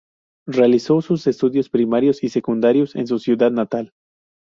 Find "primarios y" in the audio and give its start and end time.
1.69-2.29